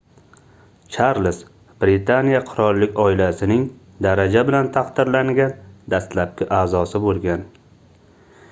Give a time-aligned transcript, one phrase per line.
[0.93, 1.41] charlz
[1.83, 3.67] britaniya qirollik oilasining
[4.07, 5.55] daraja bilan taqdirlangan
[5.95, 7.45] dastlabki aʼzosi boʻlgan